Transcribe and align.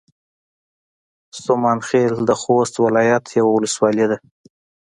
سومال 1.41 1.79
خيل 1.87 2.13
د 2.29 2.31
خوست 2.41 2.75
ولايت 2.85 3.25
يوه 3.39 3.51
ولسوالۍ 3.53 4.05
ده 4.11 4.17